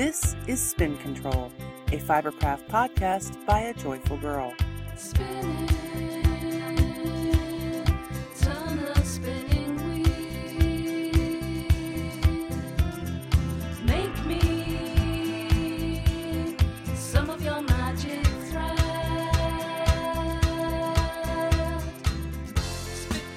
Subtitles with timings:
[0.00, 1.52] This is Spin Control,
[1.88, 4.54] a Fibercraft podcast by a joyful girl.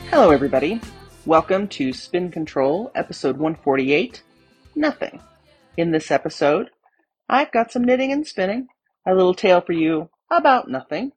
[0.09, 0.79] Hello, everybody.
[1.25, 4.23] Welcome to Spin Control, episode 148
[4.77, 5.19] Nothing.
[5.75, 6.69] In this episode,
[7.27, 8.67] I've got some knitting and spinning,
[9.07, 11.13] a little tale for you about nothing.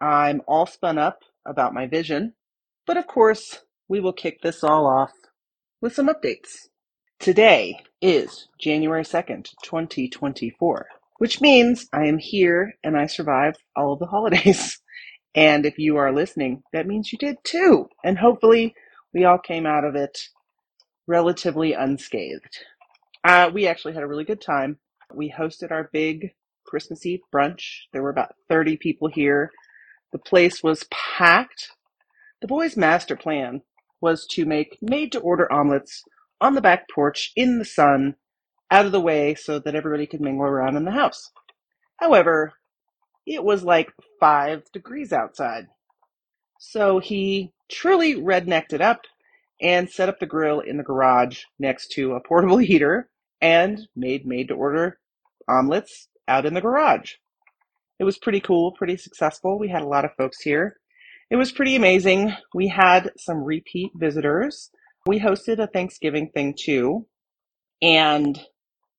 [0.00, 2.32] I'm all spun up about my vision,
[2.86, 5.12] but of course, we will kick this all off
[5.82, 6.68] with some updates.
[7.20, 10.86] Today is January 2nd, 2024,
[11.18, 14.80] which means I am here and I survived all of the holidays.
[15.34, 17.88] And if you are listening, that means you did too.
[18.04, 18.74] And hopefully,
[19.14, 20.18] we all came out of it
[21.06, 22.58] relatively unscathed.
[23.24, 24.78] Uh, we actually had a really good time.
[25.14, 26.32] We hosted our big
[26.66, 27.82] Christmas Eve brunch.
[27.92, 29.50] There were about 30 people here.
[30.12, 31.70] The place was packed.
[32.40, 33.62] The boys' master plan
[34.00, 36.02] was to make made to order omelets
[36.40, 38.16] on the back porch in the sun,
[38.70, 41.30] out of the way, so that everybody could mingle around in the house.
[41.98, 42.54] However,
[43.26, 45.68] it was like five degrees outside.
[46.58, 49.02] So he truly rednecked it up
[49.60, 53.08] and set up the grill in the garage next to a portable heater
[53.42, 54.98] and made made to order
[55.48, 57.14] omelets out in the garage.
[57.98, 59.58] It was pretty cool, pretty successful.
[59.58, 60.76] We had a lot of folks here.
[61.30, 62.34] It was pretty amazing.
[62.54, 64.70] We had some repeat visitors.
[65.06, 67.06] We hosted a Thanksgiving thing too,
[67.80, 68.40] and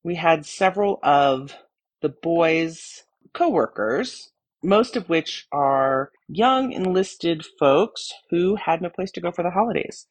[0.04, 1.56] we had several of
[2.02, 9.22] the boys' coworkers, most of which are young enlisted folks who had no place to
[9.22, 10.08] go for the holidays.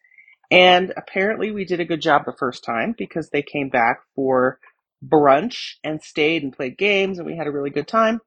[0.52, 4.60] And apparently, we did a good job the first time because they came back for
[5.02, 8.20] brunch and stayed and played games, and we had a really good time.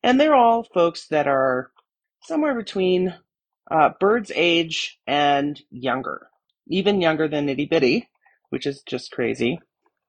[0.00, 1.72] And they're all folks that are
[2.22, 3.16] somewhere between
[3.68, 6.28] uh, Bird's age and younger,
[6.68, 8.08] even younger than Itty Bitty,
[8.50, 9.58] which is just crazy.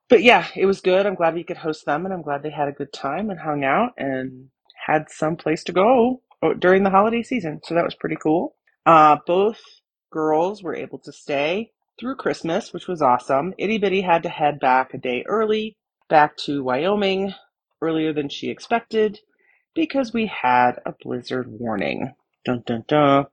[0.07, 1.07] But yeah, it was good.
[1.07, 3.39] I'm glad we could host them, and I'm glad they had a good time and
[3.39, 4.49] hung out and
[4.85, 7.61] had some place to go uh, during the holiday season.
[7.63, 8.53] So that was pretty cool.
[8.85, 9.59] Uh, both
[10.15, 13.53] girls were able to stay through Christmas, which was awesome.
[13.57, 15.77] Itty Bitty had to head back a day early,
[16.07, 17.33] back to Wyoming,
[17.81, 19.19] earlier than she expected,
[19.75, 22.13] because we had a blizzard warning.
[22.45, 23.25] Dun dun dun.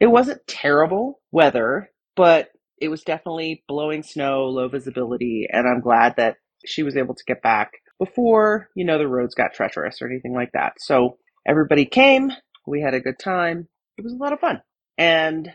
[0.00, 2.48] It wasn't terrible weather, but
[2.80, 7.24] it was definitely blowing snow, low visibility, and I'm glad that she was able to
[7.26, 10.72] get back before, you know, the roads got treacherous or anything like that.
[10.78, 12.32] So everybody came,
[12.66, 13.68] we had a good time.
[13.98, 14.62] It was a lot of fun.
[14.96, 15.52] And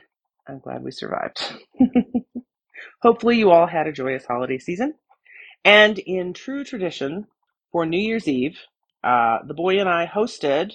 [0.48, 1.42] I'm glad we survived.
[3.02, 4.96] Hopefully you all had a joyous holiday season.
[5.64, 7.28] And in true tradition,
[7.72, 8.58] for New Year's Eve,
[9.04, 10.74] uh, the boy and I hosted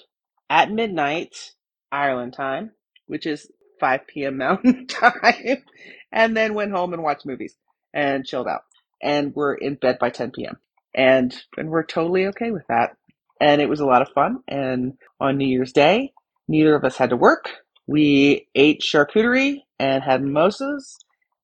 [0.48, 1.52] at midnight
[1.92, 2.72] Ireland time,
[3.06, 3.50] which is
[3.80, 4.38] 5 p.m.
[4.38, 5.64] Mountain time,
[6.12, 7.56] and then went home and watched movies
[7.94, 8.62] and chilled out.
[9.02, 10.58] And we're in bed by 10 p.m.
[10.94, 12.96] And and we're totally okay with that.
[13.40, 14.40] And it was a lot of fun.
[14.48, 16.12] And on New Year's Day,
[16.48, 17.48] neither of us had to work.
[17.90, 20.96] We ate charcuterie and had mimosas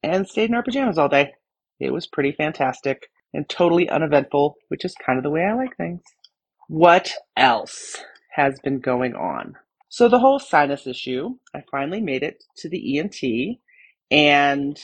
[0.04, 1.34] and stayed in our pajamas all day.
[1.80, 5.76] It was pretty fantastic and totally uneventful, which is kind of the way I like
[5.76, 6.02] things.
[6.68, 7.96] What else
[8.30, 9.54] has been going on?
[9.88, 13.58] So, the whole sinus issue, I finally made it to the ENT
[14.12, 14.78] and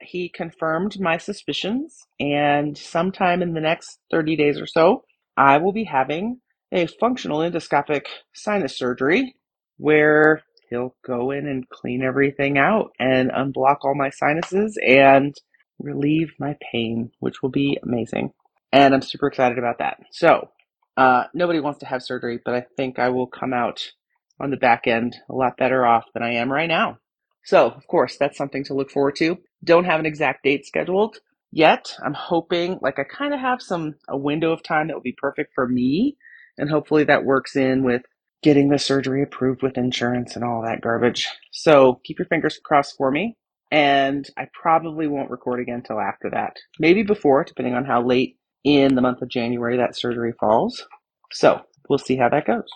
[0.00, 2.06] he confirmed my suspicions.
[2.18, 5.04] And sometime in the next 30 days or so,
[5.36, 6.40] I will be having
[6.72, 9.34] a functional endoscopic sinus surgery
[9.76, 15.34] where he'll go in and clean everything out and unblock all my sinuses and
[15.78, 18.32] relieve my pain, which will be amazing.
[18.72, 19.98] And I'm super excited about that.
[20.10, 20.50] So,
[20.96, 23.92] uh, nobody wants to have surgery, but I think I will come out
[24.40, 26.98] on the back end a lot better off than I am right now.
[27.44, 29.38] So, of course, that's something to look forward to.
[29.64, 31.18] Don't have an exact date scheduled
[31.50, 31.94] yet.
[32.04, 35.16] I'm hoping, like, I kind of have some a window of time that will be
[35.16, 36.16] perfect for me,
[36.58, 38.02] and hopefully that works in with
[38.42, 41.28] getting the surgery approved with insurance and all that garbage.
[41.52, 43.36] So, keep your fingers crossed for me.
[43.70, 46.56] And I probably won't record again until after that.
[46.78, 50.86] Maybe before, depending on how late in the month of January that surgery falls.
[51.32, 52.68] So, we'll see how that goes.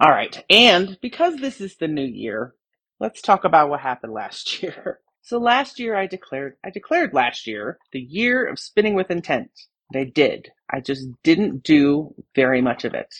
[0.00, 0.44] All right.
[0.50, 2.54] And because this is the new year,
[3.00, 5.00] let's talk about what happened last year.
[5.22, 9.50] So last year I declared I declared last year the year of spinning with intent.
[9.94, 10.50] I did.
[10.70, 13.12] I just didn't do very much of it.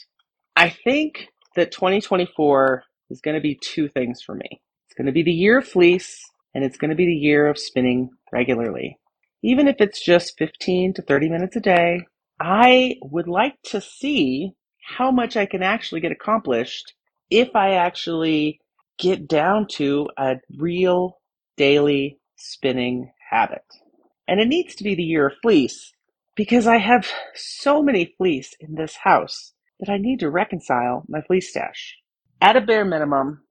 [0.56, 4.60] I think that 2024 is going to be two things for me.
[4.86, 6.22] It's going to be the year of fleece
[6.54, 8.98] and it's going to be the year of spinning regularly.
[9.42, 12.00] Even if it's just 15 to 30 minutes a day,
[12.40, 16.94] I would like to see how much I can actually get accomplished
[17.30, 18.60] if I actually
[18.98, 21.18] get down to a real
[21.56, 23.64] daily spinning habit.
[24.28, 25.92] And it needs to be the year of fleece
[26.34, 31.20] because I have so many fleece in this house that I need to reconcile my
[31.22, 31.96] fleece stash.
[32.40, 33.42] At a bare minimum,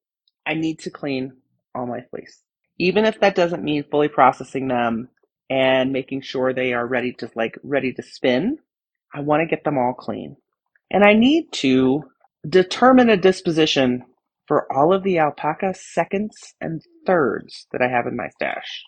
[0.46, 1.34] I need to clean
[1.74, 2.42] all my fleece.
[2.78, 5.10] Even if that doesn't mean fully processing them
[5.50, 8.58] and making sure they are ready to like ready to spin,
[9.14, 10.38] I want to get them all clean.
[10.92, 12.04] And I need to
[12.48, 14.04] determine a disposition
[14.48, 18.84] for all of the alpaca seconds and thirds that I have in my stash.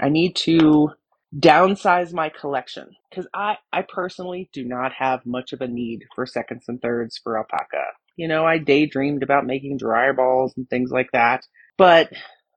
[0.00, 0.90] I need to
[1.36, 6.26] downsize my collection because I, I personally do not have much of a need for
[6.26, 7.84] seconds and thirds for alpaca.
[8.16, 11.46] You know, I daydreamed about making dryer balls and things like that,
[11.76, 12.10] but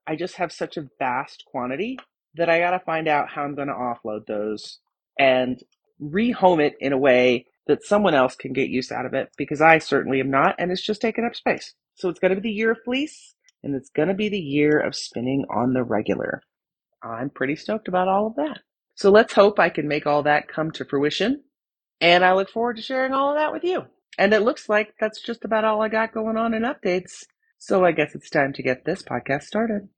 [0.08, 1.98] I just have such a vast quantity
[2.36, 4.80] that I got to find out how I'm going to offload those
[5.20, 5.60] and
[6.02, 9.62] rehome it in a way that someone else can get use out of it because
[9.62, 11.74] I certainly am not, and it's just taking up space.
[11.96, 14.40] So it's going to be the year of fleece, and it's going to be the
[14.40, 16.42] year of spinning on the regular.
[17.04, 18.60] I'm pretty stoked about all of that.
[18.96, 21.44] So let's hope I can make all that come to fruition.
[22.00, 23.86] And I look forward to sharing all of that with you.
[24.18, 27.24] And it looks like that's just about all I got going on in updates.
[27.58, 29.90] So I guess it's time to get this podcast started.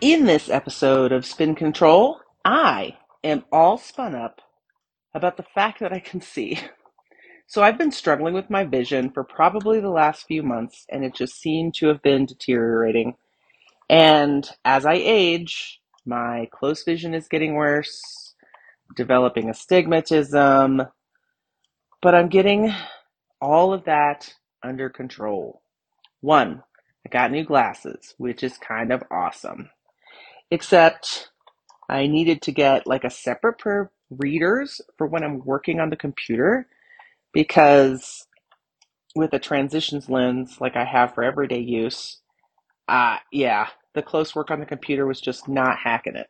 [0.00, 4.40] In this episode of Spin Control, I am all spun up
[5.12, 6.58] about the fact that I can see.
[7.50, 11.16] So I've been struggling with my vision for probably the last few months, and it
[11.16, 13.16] just seemed to have been deteriorating.
[13.88, 18.36] And as I age, my close vision is getting worse,
[18.94, 20.82] developing astigmatism,
[22.00, 22.72] but I'm getting
[23.40, 24.32] all of that
[24.62, 25.60] under control.
[26.20, 26.62] One,
[27.04, 29.70] I got new glasses, which is kind of awesome.
[30.52, 31.30] Except
[31.88, 35.90] I needed to get like a separate pair of readers for when I'm working on
[35.90, 36.68] the computer
[37.32, 38.26] because
[39.14, 42.20] with a transitions lens like I have for everyday use,
[42.88, 46.28] uh, yeah, the close work on the computer was just not hacking it.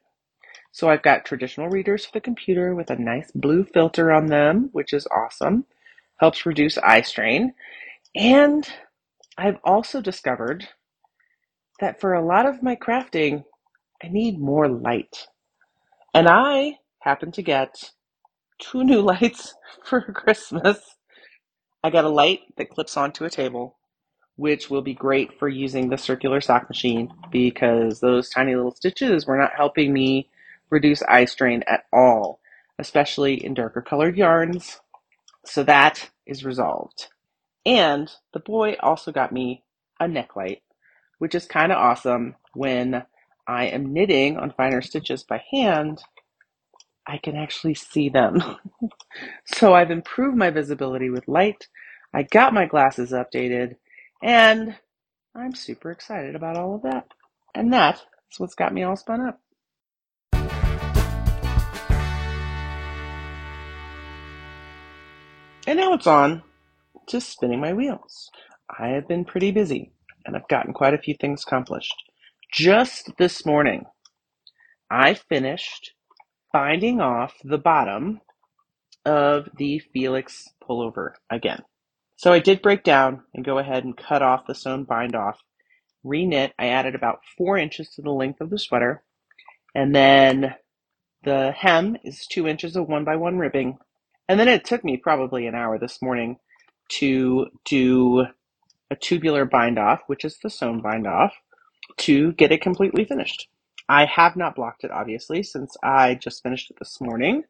[0.73, 4.71] So I've got traditional readers for the computer with a nice blue filter on them,
[4.73, 5.65] which is awesome.
[6.19, 7.55] Helps reduce eye strain.
[8.15, 8.69] And
[9.37, 10.69] I've also discovered
[11.81, 13.45] that for a lot of my crafting,
[14.03, 15.27] I need more light.
[16.15, 17.91] And I happen to get
[18.61, 19.55] two new lights
[19.85, 20.79] for Christmas.
[21.85, 23.79] I got a light that clips onto a table,
[24.37, 29.27] which will be great for using the circular sock machine because those tiny little stitches
[29.27, 30.31] were not helping me
[30.71, 32.41] reduce eye strain at all,
[32.79, 34.81] especially in darker colored yarns.
[35.47, 37.09] So that is resolved.
[37.67, 39.65] And the boy also got me
[40.01, 40.63] a neck light,
[41.19, 43.05] which is kind of awesome when
[43.47, 46.03] I am knitting on finer stitches by hand.
[47.11, 48.41] I can actually see them.
[49.45, 51.67] so I've improved my visibility with light.
[52.15, 53.75] I got my glasses updated,
[54.23, 54.77] and
[55.35, 57.09] I'm super excited about all of that.
[57.53, 57.97] And that
[58.31, 59.41] is what's got me all spun up.
[65.67, 66.45] And now it's on
[67.09, 68.31] to spinning my wheels.
[68.79, 69.91] I have been pretty busy
[70.25, 72.05] and I've gotten quite a few things accomplished.
[72.53, 73.87] Just this morning,
[74.89, 75.93] I finished
[76.53, 78.21] binding off the bottom
[79.05, 81.63] of the Felix pullover again.
[82.17, 85.41] So I did break down and go ahead and cut off the sewn bind off,
[86.05, 86.53] reknit.
[86.59, 89.03] I added about four inches to the length of the sweater,
[89.75, 90.55] and then
[91.25, 93.79] the hem is two inches of one by one ribbing.
[94.29, 96.39] And then it took me probably an hour this morning
[96.91, 98.27] to do
[98.91, 101.35] a tubular bind off, which is the sewn bind off,
[101.99, 103.49] to get it completely finished.
[103.91, 107.43] I have not blocked it, obviously, since I just finished it this morning,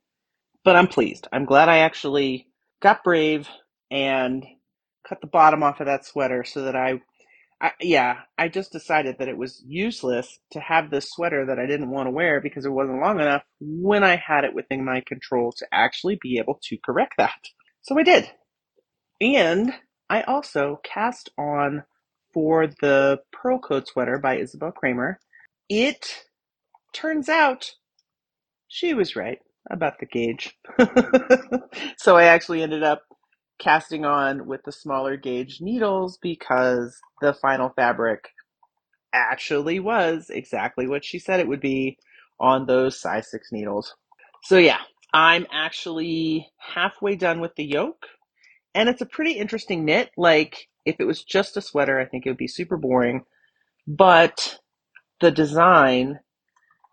[0.64, 1.28] but I'm pleased.
[1.30, 2.48] I'm glad I actually
[2.80, 3.46] got brave
[3.90, 4.46] and
[5.06, 7.02] cut the bottom off of that sweater so that I,
[7.60, 11.66] I yeah, I just decided that it was useless to have this sweater that I
[11.66, 15.02] didn't want to wear because it wasn't long enough when I had it within my
[15.06, 17.50] control to actually be able to correct that.
[17.82, 18.30] So I did.
[19.20, 19.74] And
[20.08, 21.84] I also cast on
[22.32, 25.16] for the Pearl Coat sweater by Isabell Kraemer.
[25.68, 26.24] It
[26.92, 27.72] turns out
[28.68, 29.38] she was right
[29.70, 30.56] about the gauge.
[31.96, 33.02] so I actually ended up
[33.58, 38.30] casting on with the smaller gauge needles because the final fabric
[39.12, 41.98] actually was exactly what she said it would be
[42.38, 43.94] on those size 6 needles.
[44.44, 44.78] So yeah,
[45.12, 48.06] I'm actually halfway done with the yoke
[48.74, 50.10] and it's a pretty interesting knit.
[50.16, 53.24] Like if it was just a sweater, I think it would be super boring.
[53.86, 54.60] But
[55.20, 56.20] the design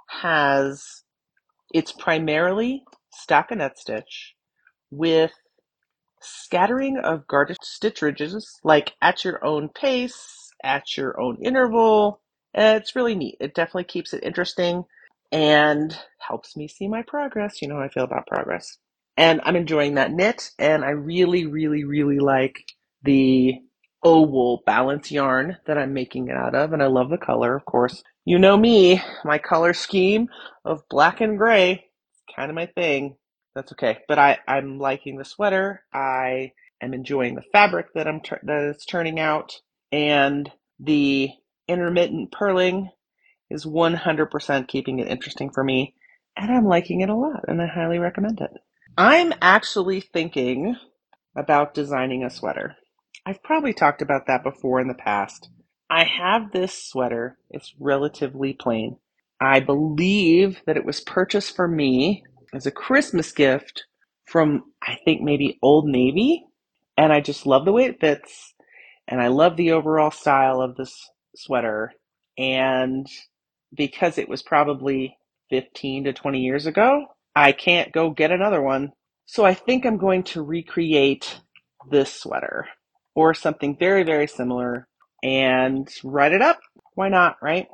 [0.08, 1.04] has
[1.74, 2.84] it's primarily
[3.14, 4.36] stockinette stitch
[4.90, 5.32] with
[6.22, 12.22] scattering of garter stitch ridges, like at your own pace, at your own interval.
[12.54, 13.38] It's really neat.
[13.40, 14.86] It definitely keeps it interesting
[15.32, 17.62] and helps me see my progress.
[17.62, 18.78] You know how I feel about progress.
[19.18, 22.56] And I'm enjoying that knit, and I really, really, really like
[23.04, 23.56] the
[24.04, 27.66] oval balance yarn that I'm making it out of, and I love the color, of
[27.66, 28.04] course.
[28.28, 30.28] You know me, my color scheme
[30.66, 31.86] of black and gray,
[32.36, 33.16] kind of my thing.
[33.56, 34.00] That's okay.
[34.06, 35.86] But I, I'm liking the sweater.
[35.94, 39.54] I am enjoying the fabric that I'm that it's turning out,
[39.94, 41.30] and the
[41.70, 42.90] intermittent purling
[43.50, 45.96] is 100% keeping it interesting for me,
[46.36, 48.52] and I'm liking it a lot, and I highly recommend it.
[48.98, 50.76] I'm actually thinking
[51.34, 52.76] about designing a sweater.
[53.26, 55.48] I've probably talked about that before in the past.
[55.90, 57.38] I have this sweater.
[57.50, 58.98] It's relatively plain.
[59.40, 63.86] I believe that it was purchased for me as a Christmas gift
[64.26, 66.46] from, I think, maybe Old Navy.
[66.98, 68.54] And I just love the way it fits.
[69.08, 71.94] And I love the overall style of this sweater.
[72.38, 73.08] And
[73.74, 75.18] because it was probably
[75.50, 78.92] 15 to 20 years ago, I can't go get another one.
[79.26, 81.40] So I think I'm going to recreate
[81.90, 82.68] this sweater
[83.16, 84.88] or something very, very similar
[85.24, 86.60] and write it up.
[86.96, 87.68] Why not, right?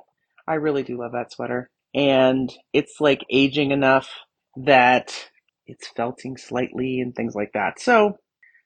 [0.48, 1.70] I really do love that sweater.
[1.94, 4.10] And it's like aging enough
[4.56, 5.30] that
[5.66, 7.80] it's felting slightly and things like that.
[7.80, 8.18] So,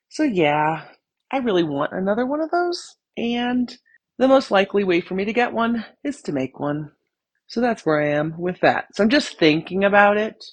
[0.10, 0.86] so yeah,
[1.32, 2.96] I really want another one of those.
[3.18, 3.76] And
[4.18, 6.92] the most likely way for me to get one is to make one.
[7.48, 8.88] So that's where I am with that.
[8.94, 10.44] So I'm just thinking about it.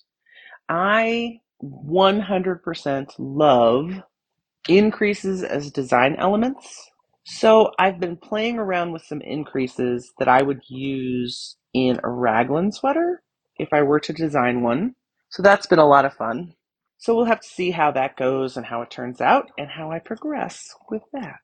[0.69, 4.03] I 100% love
[4.69, 6.91] increases as design elements.
[7.25, 12.71] So I've been playing around with some increases that I would use in a raglan
[12.73, 13.23] sweater
[13.57, 14.95] if I were to design one.
[15.31, 16.55] So that's been a lot of fun.
[16.99, 19.91] So we'll have to see how that goes and how it turns out and how
[19.91, 21.41] I progress with that.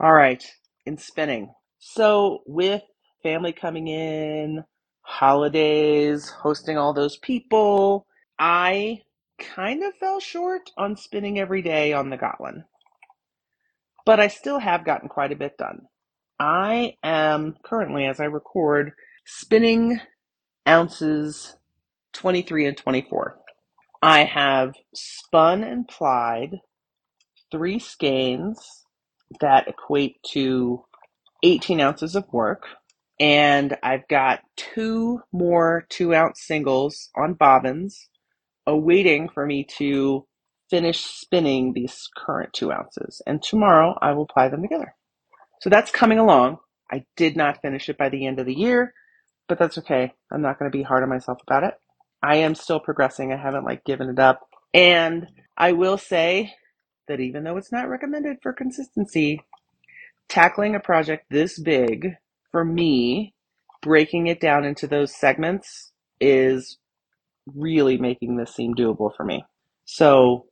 [0.00, 0.44] All right,
[0.86, 1.52] in spinning.
[1.78, 2.82] So with
[3.22, 4.64] family coming in,
[5.02, 8.06] holidays, hosting all those people,
[8.38, 9.02] I
[9.38, 12.64] kind of fell short on spinning every day on the Gotland,
[14.08, 15.82] but I still have gotten quite a bit done.
[16.40, 18.92] I am currently, as I record,
[19.26, 20.00] spinning
[20.66, 21.56] ounces
[22.14, 23.36] 23 and 24.
[24.00, 26.60] I have spun and plied
[27.52, 28.86] three skeins
[29.42, 30.86] that equate to
[31.42, 32.62] 18 ounces of work.
[33.20, 38.08] And I've got two more two ounce singles on bobbins
[38.66, 40.26] awaiting for me to
[40.70, 43.22] finish spinning these current two ounces.
[43.26, 44.94] And tomorrow I will ply them together.
[45.60, 46.58] So that's coming along.
[46.90, 48.94] I did not finish it by the end of the year,
[49.48, 50.12] but that's okay.
[50.32, 51.74] I'm not going to be hard on myself about it.
[52.22, 53.32] I am still progressing.
[53.32, 54.40] I haven't like given it up.
[54.74, 56.54] And I will say
[57.08, 59.40] that even though it's not recommended for consistency,
[60.28, 62.14] tackling a project this big
[62.50, 63.34] for me,
[63.82, 66.78] breaking it down into those segments is
[67.54, 69.44] really making this seem doable for me.
[69.84, 70.46] So,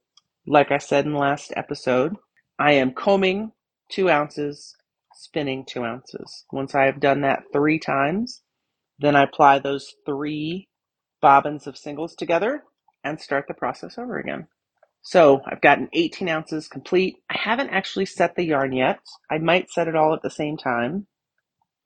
[0.47, 2.17] like I said in the last episode,
[2.59, 3.53] I am combing
[3.91, 4.77] two ounces,
[5.15, 6.45] spinning two ounces.
[6.53, 8.43] Once I have done that three times,
[8.99, 10.69] then I apply those three
[11.21, 12.63] bobbins of singles together
[13.03, 14.47] and start the process over again.
[15.03, 17.17] So I've gotten 18 ounces complete.
[17.31, 19.01] I haven't actually set the yarn yet.
[19.31, 21.07] I might set it all at the same time,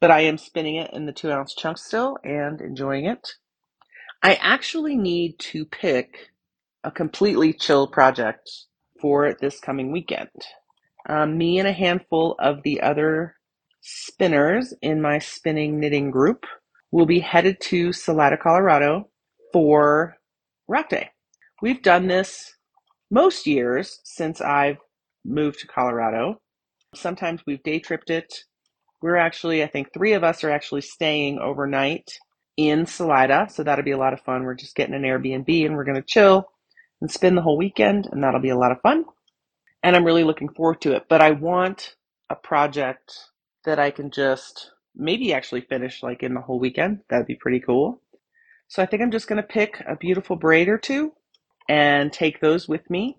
[0.00, 3.34] but I am spinning it in the two ounce chunks still and enjoying it.
[4.22, 6.30] I actually need to pick
[6.84, 8.50] a completely chill project
[9.00, 10.30] for this coming weekend.
[11.08, 13.36] Um, me and a handful of the other
[13.80, 16.44] spinners in my spinning knitting group
[16.90, 19.08] will be headed to Salida, Colorado
[19.52, 20.16] for
[20.68, 21.10] Rock Day.
[21.62, 22.54] We've done this
[23.10, 24.78] most years since I've
[25.24, 26.40] moved to Colorado.
[26.94, 28.32] Sometimes we've day tripped it.
[29.02, 32.10] We're actually, I think three of us are actually staying overnight
[32.56, 34.44] in Salida, so that'll be a lot of fun.
[34.44, 36.48] We're just getting an Airbnb and we're going to chill
[37.00, 39.04] and spend the whole weekend, and that'll be a lot of fun.
[39.82, 41.06] And I'm really looking forward to it.
[41.08, 41.96] But I want
[42.28, 43.14] a project
[43.64, 47.00] that I can just maybe actually finish like in the whole weekend.
[47.08, 48.00] That'd be pretty cool.
[48.68, 51.12] So I think I'm just going to pick a beautiful braid or two
[51.68, 53.16] and take those with me.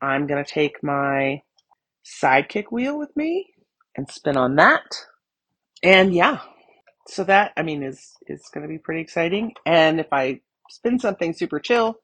[0.00, 1.42] I'm going to take my
[2.04, 3.52] sidekick wheel with me
[3.96, 4.84] and spin on that.
[5.82, 6.40] And yeah,
[7.08, 9.52] so that I mean is is going to be pretty exciting.
[9.64, 10.40] And if I
[10.70, 11.96] spin something super chill,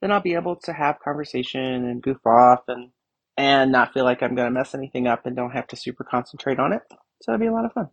[0.00, 2.90] then I'll be able to have conversation and goof off and
[3.36, 6.58] and not feel like I'm to mess anything up and don't have to super concentrate
[6.58, 6.82] on it.
[7.22, 7.88] So it'll be a lot of fun.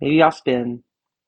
[0.00, 0.84] Maybe I'll spin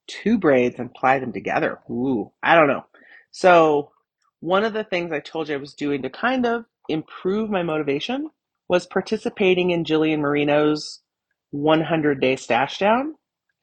[0.07, 1.79] two braids and ply them together.
[1.91, 2.85] Ooh, I don't know.
[3.31, 3.93] So,
[4.41, 7.63] one of the things I told you I was doing to kind of improve my
[7.63, 8.31] motivation
[8.69, 11.01] was participating in Jillian Moreno's
[11.51, 13.15] 100 day stash down.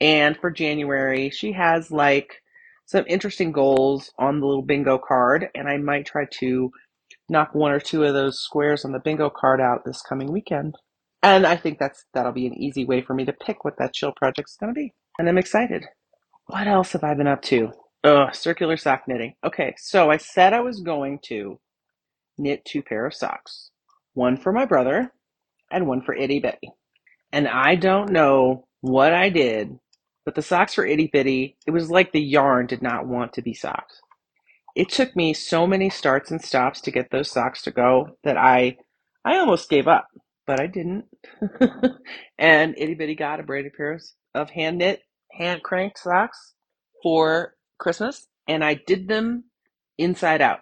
[0.01, 2.41] And for January, she has like
[2.85, 6.71] some interesting goals on the little bingo card, and I might try to
[7.29, 10.75] knock one or two of those squares on the bingo card out this coming weekend.
[11.21, 13.93] And I think that's that'll be an easy way for me to pick what that
[13.93, 14.93] chill project's to be.
[15.17, 15.85] And I'm excited.
[16.47, 17.71] What else have I been up to?
[18.03, 19.35] Ugh, circular sock knitting.
[19.45, 21.59] Okay, so I said I was going to
[22.37, 23.71] knit two pair of socks.
[24.13, 25.13] One for my brother
[25.71, 26.71] and one for Itty Bitty.
[27.31, 29.79] And I don't know what I did,
[30.25, 33.41] but the socks were Itty Bitty, it was like the yarn did not want to
[33.41, 34.01] be socks.
[34.75, 38.37] It took me so many starts and stops to get those socks to go that
[38.37, 38.77] I
[39.25, 40.07] I almost gave up,
[40.47, 41.05] but I didn't.
[42.37, 43.99] and Itty Bitty got a braided pair
[44.33, 45.01] of hand knit,
[45.31, 46.53] hand cranked socks
[47.03, 49.45] for Christmas, and I did them
[49.97, 50.61] inside out.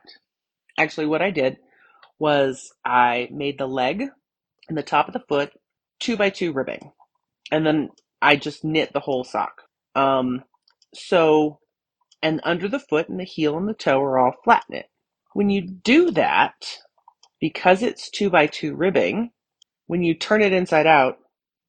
[0.78, 1.58] Actually, what I did
[2.20, 4.06] was I made the leg
[4.68, 5.52] and the top of the foot
[6.00, 6.92] two by two ribbing,
[7.52, 7.90] and then
[8.22, 9.64] I just knit the whole sock.
[9.96, 10.44] Um,
[10.94, 11.60] so,
[12.22, 14.90] and under the foot and the heel and the toe are all flat knit.
[15.34, 16.80] When you do that,
[17.40, 19.32] because it's two by two ribbing,
[19.88, 21.18] when you turn it inside out,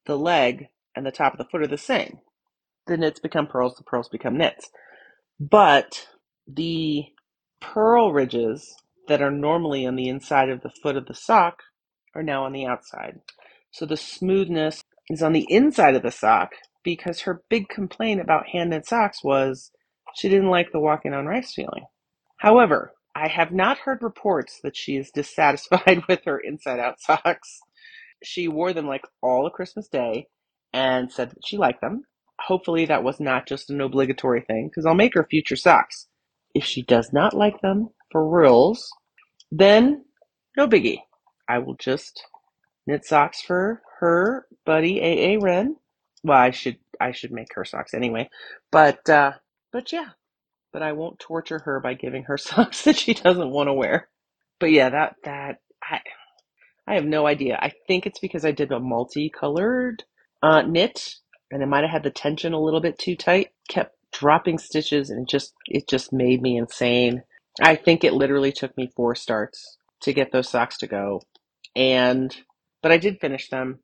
[0.06, 2.18] the leg and the top of the foot are the same.
[2.86, 4.70] The knits become purls, the purls become knits.
[5.40, 6.06] But
[6.46, 7.06] the
[7.60, 8.74] purl ridges
[9.08, 11.62] that are normally on the inside of the foot of the sock
[12.14, 13.20] are now on the outside.
[13.70, 18.48] So the smoothness is on the inside of the sock because her big complaint about
[18.48, 19.70] hand knit socks was
[20.14, 21.84] she didn't like the walking on rice feeling.
[22.38, 27.60] However, I have not heard reports that she is dissatisfied with her inside out socks.
[28.22, 30.26] She wore them like all of Christmas Day
[30.72, 32.04] and said that she liked them.
[32.40, 36.08] Hopefully, that was not just an obligatory thing because I'll make her future socks.
[36.54, 38.90] If she does not like them for rules,
[39.50, 40.04] then
[40.56, 40.98] no biggie.
[41.48, 42.24] I will just
[42.86, 45.76] knit socks for her buddy AA Ren.
[46.24, 48.30] Well, I should I should make her socks anyway.
[48.72, 49.34] But uh
[49.72, 50.10] but yeah,
[50.72, 54.08] but I won't torture her by giving her socks that she doesn't want to wear.
[54.60, 56.00] But yeah, that that I
[56.86, 57.58] I have no idea.
[57.62, 60.04] I think it's because I did a multicolored
[60.42, 61.16] uh, knit,
[61.50, 63.50] and I might have had the tension a little bit too tight.
[63.70, 67.24] Kept dropping stitches, and it just it just made me insane.
[67.62, 71.22] I think it literally took me four starts to get those socks to go,
[71.76, 72.36] and
[72.82, 73.80] but I did finish them.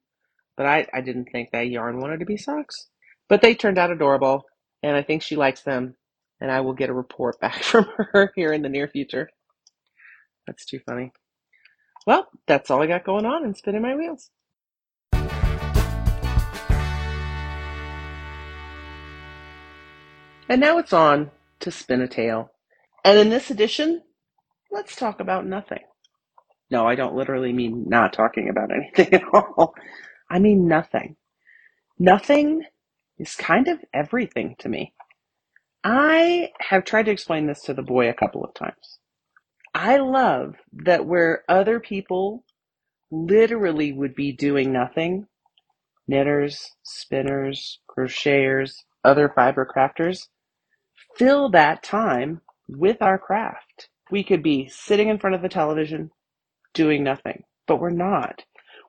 [0.59, 2.88] But I I didn't think that yarn wanted to be socks,
[3.29, 4.44] but they turned out adorable,
[4.83, 5.94] and I think she likes them.
[6.40, 9.31] And I will get a report back from her here in the near future.
[10.47, 11.12] That's too funny.
[12.07, 14.31] Well, that's all I got going on and spinning my wheels.
[20.49, 22.51] And now it's on to spin a tale.
[23.05, 24.03] And in this edition,
[24.71, 25.83] let's talk about nothing.
[26.71, 29.75] No, I don't literally mean not talking about anything at all.
[30.31, 31.17] I mean nothing.
[31.99, 32.64] Nothing
[33.19, 34.95] is kind of everything to me.
[35.85, 38.99] I have tried to explain this to the boy a couple of times.
[39.75, 42.45] I love that where other people
[43.11, 45.27] literally would be doing nothing,
[46.07, 48.73] knitters, spinners, crocheters,
[49.05, 50.29] other fiber crafters,
[51.17, 53.88] fill that time with our craft.
[54.11, 56.11] We could be sitting in front of the television
[56.75, 58.43] doing nothing, but we're not.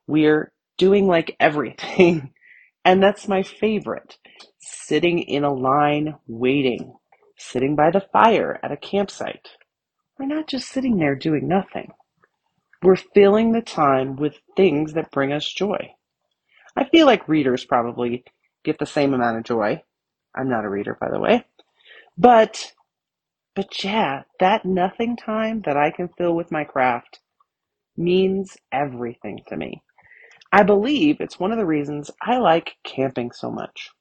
[0.08, 2.34] We're doing like everything.
[2.86, 4.18] And that's my favorite.
[4.60, 6.96] Sitting in a line waiting,
[7.38, 9.50] sitting by the fire at a campsite.
[10.20, 11.92] We're not just sitting there doing nothing.
[12.84, 15.92] We're filling the time with things that bring us joy.
[16.78, 18.24] I feel like readers probably
[18.64, 19.84] get the same amount of joy.
[20.36, 21.46] I'm not a reader, by the way.
[22.18, 22.74] But,
[23.56, 27.20] but yeah, that nothing time that I can fill with my craft
[27.98, 29.84] means everything to me.
[30.52, 33.92] I believe it's one of the reasons I like camping so much.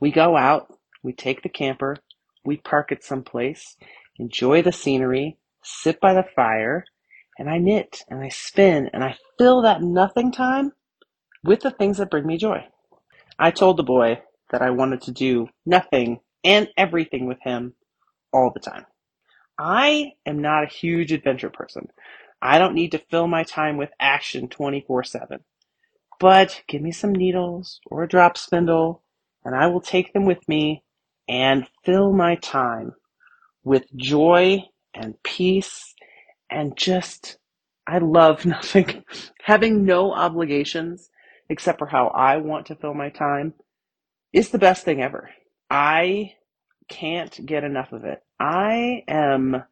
[0.00, 1.98] We go out, we take the camper,
[2.46, 3.76] we park it someplace,
[4.18, 6.86] enjoy the scenery, sit by the fire,
[7.38, 10.72] and I knit and I spin and I fill that nothing time
[11.44, 12.66] with the things that bring me joy.
[13.38, 17.74] I told the boy that I wanted to do nothing and everything with him
[18.32, 18.86] all the time.
[19.58, 21.88] I am not a huge adventure person.
[22.40, 25.40] I don't need to fill my time with action 24 7.
[26.20, 29.02] But give me some needles or a drop spindle,
[29.44, 30.82] and I will take them with me
[31.28, 32.92] and fill my time
[33.64, 35.94] with joy and peace
[36.50, 37.38] and just,
[37.86, 39.04] I love nothing.
[39.44, 41.10] Having no obligations
[41.48, 43.54] except for how I want to fill my time
[44.32, 45.30] is the best thing ever.
[45.70, 46.34] I
[46.88, 48.20] can't get enough of it.
[48.40, 49.64] I am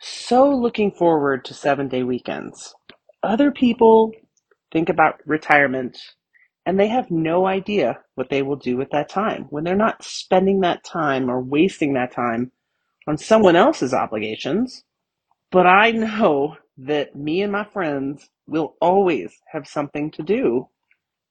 [0.00, 2.74] so looking forward to seven day weekends.
[3.22, 4.12] Other people
[4.72, 5.98] think about retirement
[6.66, 10.04] and they have no idea what they will do with that time when they're not
[10.04, 12.52] spending that time or wasting that time
[13.08, 14.84] on someone else's obligations.
[15.52, 20.68] But I know that me and my friends will always have something to do.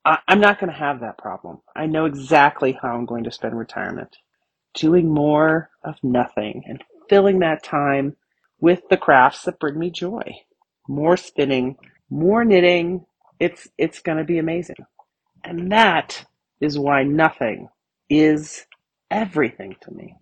[0.06, 1.62] I, I'm not going to have that problem.
[1.76, 4.18] I know exactly how I'm going to spend retirement
[4.76, 8.18] doing more of nothing and filling that time
[8.62, 10.24] with the crafts that bring me joy.
[10.90, 11.78] More spinning,
[12.12, 13.07] more knitting.
[13.40, 14.78] It's it's going to be amazing.
[15.44, 16.26] And that
[16.60, 17.70] is why nothing
[18.10, 18.66] is
[19.12, 20.16] everything to me.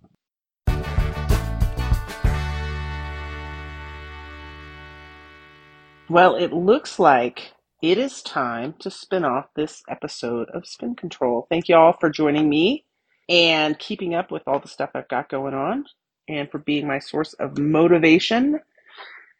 [6.10, 11.47] Well, it looks like it is time to spin off this episode of Spin Control.
[11.49, 12.86] Thank you all for joining me
[13.28, 15.86] and keeping up with all the stuff I've got going on
[16.28, 18.60] and for being my source of motivation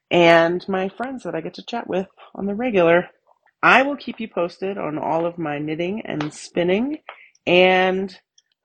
[0.10, 3.10] and my friends that I get to chat with on the regular.
[3.66, 7.00] I will keep you posted on all of my knitting and spinning
[7.48, 8.16] and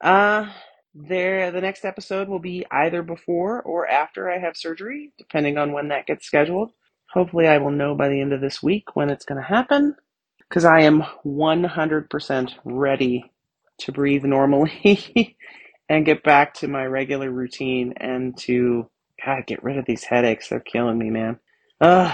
[0.03, 0.47] uh
[0.95, 5.73] there the next episode will be either before or after I have surgery, depending on
[5.73, 6.73] when that gets scheduled.
[7.15, 9.97] Hopefully I will know by the end of this week when it's going to happen
[10.49, 13.25] because I am 100% ready
[13.79, 15.37] to breathe normally
[15.89, 18.91] and get back to my regular routine and to
[19.25, 20.51] God, get rid of these headaches.
[20.51, 21.39] They're killing me, man.
[21.81, 22.13] Ugh.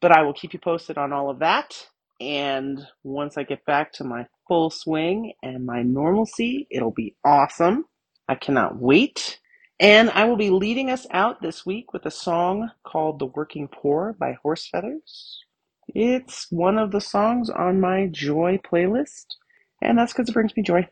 [0.00, 1.76] But I will keep you posted on all of that.
[2.20, 7.84] And once I get back to my full swing and my normalcy, it'll be awesome.
[8.28, 9.38] I cannot wait.
[9.78, 13.68] And I will be leading us out this week with a song called The Working
[13.68, 15.44] Poor by Horse Feathers.
[15.88, 19.26] It's one of the songs on my joy playlist,
[19.82, 20.88] and that's because it brings me joy.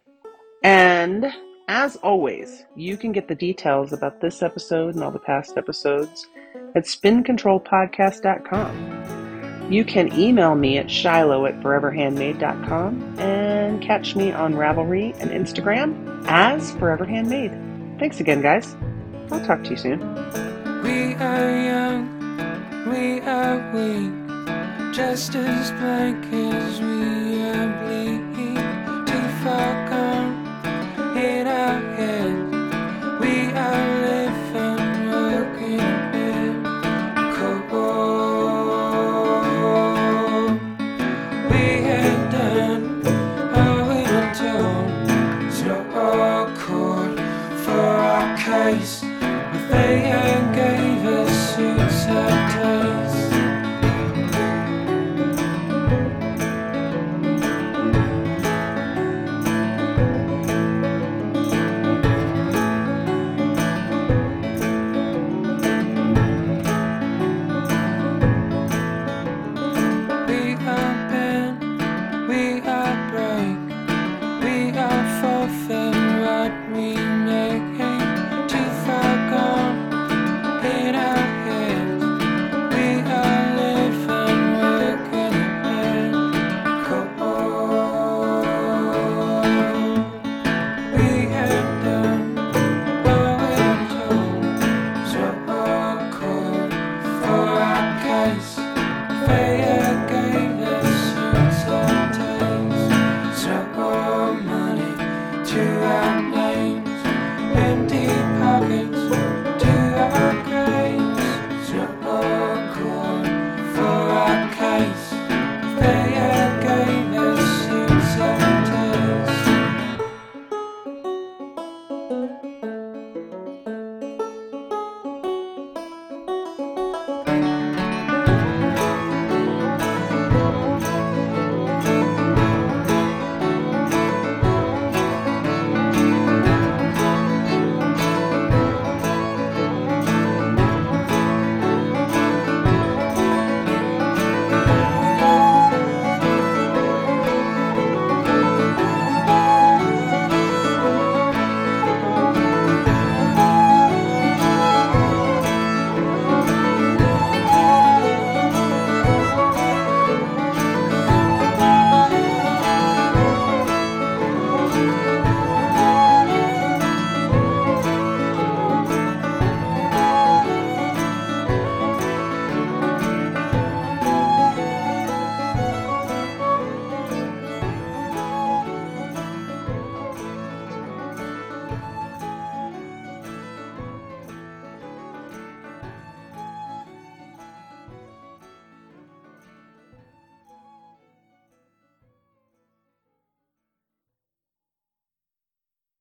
[0.62, 1.32] And
[1.68, 6.28] as always, you can get the details about this episode and all the past episodes
[6.74, 9.23] at spincontrolpodcast.com.
[9.70, 16.24] You can email me at shiloh at foreverhandmade.com and catch me on Ravelry and Instagram
[16.26, 17.52] as Forever Handmade.
[17.98, 18.76] Thanks again, guys.
[19.30, 20.00] I'll talk to you soon.
[20.82, 22.06] We are young,
[22.90, 24.12] we are weak,
[24.94, 27.23] just as blank as we